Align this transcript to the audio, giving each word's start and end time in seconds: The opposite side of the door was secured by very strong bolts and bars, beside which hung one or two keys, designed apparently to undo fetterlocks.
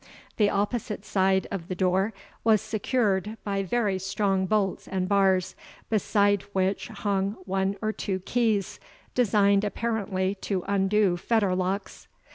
The 0.37 0.49
opposite 0.49 1.05
side 1.05 1.45
of 1.51 1.67
the 1.67 1.75
door 1.75 2.11
was 2.43 2.59
secured 2.59 3.37
by 3.43 3.61
very 3.61 3.99
strong 3.99 4.47
bolts 4.47 4.87
and 4.87 5.07
bars, 5.07 5.55
beside 5.91 6.41
which 6.53 6.87
hung 6.87 7.33
one 7.45 7.77
or 7.83 7.91
two 7.93 8.17
keys, 8.21 8.79
designed 9.13 9.63
apparently 9.63 10.33
to 10.41 10.63
undo 10.67 11.17
fetterlocks. 11.17 12.07